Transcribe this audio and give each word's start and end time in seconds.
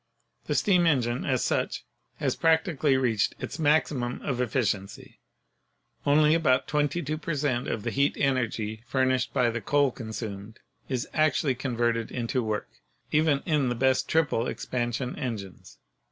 The 0.47 0.55
steam 0.55 0.87
engine 0.87 1.25
as 1.25 1.43
such 1.43 1.85
has 2.15 2.35
practically 2.35 2.97
reached 2.97 3.35
its 3.39 3.57
maxi 3.57 3.95
mum 3.95 4.19
of 4.23 4.41
efficiency. 4.41 5.19
Only 6.07 6.33
about 6.33 6.65
22 6.67 7.19
per 7.19 7.35
cent, 7.35 7.67
of 7.67 7.83
the 7.83 7.91
heat 7.91 8.17
energy 8.17 8.81
furnished 8.87 9.31
by 9.31 9.51
the 9.51 9.61
coal 9.61 9.91
consumed 9.91 10.57
is 10.89 11.07
actually 11.13 11.53
con 11.53 11.77
verted 11.77 12.09
into 12.09 12.41
work, 12.41 12.69
even 13.11 13.43
in 13.45 13.69
the 13.69 13.75
best 13.75 14.09
triple 14.09 14.47
expansion 14.47 15.15
engines. 15.19 15.77